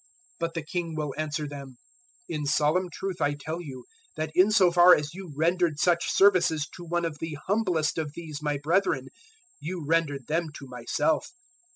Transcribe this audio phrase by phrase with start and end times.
[0.39, 1.75] 025:040 "But the King will answer them,
[2.27, 3.85] "`In solemn truth I tell you
[4.15, 8.13] that in so far as you rendered such services to one of the humblest of
[8.15, 9.09] these my brethren,
[9.59, 11.29] you rendered them to myself.'